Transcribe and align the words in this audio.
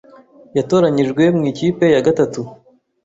Yatoranyijwe 0.57 1.23
mu 1.37 1.43
ikipe 1.51 1.85
ya 1.93 2.01
gatatu 2.07 2.41